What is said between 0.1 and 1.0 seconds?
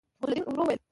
غوث الدين ورو وويل.